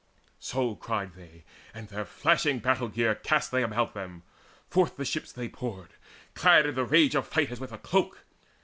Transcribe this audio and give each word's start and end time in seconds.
So 0.39 0.73
cried 0.73 1.13
they; 1.13 1.43
and 1.75 1.87
their 1.87 2.05
flashing 2.05 2.57
battle 2.57 2.87
gear 2.87 3.13
Cast 3.13 3.51
they 3.51 3.61
about 3.61 3.93
them: 3.93 4.23
forth 4.67 4.97
the 4.97 5.05
ships 5.05 5.31
they 5.31 5.47
poured 5.47 5.91
Clad 6.33 6.65
in 6.65 6.73
the 6.73 6.85
rage 6.85 7.13
of 7.13 7.27
fight 7.27 7.51
as 7.51 7.59
with 7.59 7.71
a 7.71 7.77
cloak. 7.77 8.25